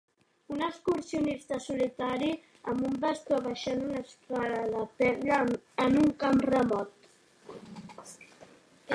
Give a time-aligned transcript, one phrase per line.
[0.53, 2.29] Un excursionista solitari
[2.71, 5.37] amb un bastó baixant una escala de pedra
[5.85, 8.09] en un camp remot.